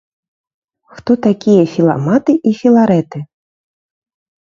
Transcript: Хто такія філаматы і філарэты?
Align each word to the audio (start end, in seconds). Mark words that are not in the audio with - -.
Хто 0.93 1.11
такія 1.27 1.63
філаматы 1.75 2.39
і 2.49 2.57
філарэты? 2.65 3.19